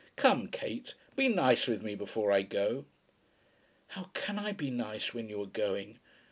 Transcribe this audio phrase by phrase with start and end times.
[0.15, 2.85] Come, Kate, be nice with me before I go."
[3.89, 5.99] "How can I be nice when you are going?